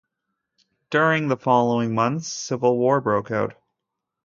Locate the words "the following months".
1.27-2.27